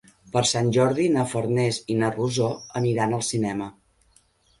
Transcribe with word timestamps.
Per 0.35 0.41
Sant 0.51 0.69
Jordi 0.77 1.03
na 1.17 1.25
Farners 1.33 1.79
i 1.95 1.97
na 1.99 2.09
Rosó 2.15 2.47
aniran 2.81 3.13
al 3.19 3.23
cinema. 3.29 3.69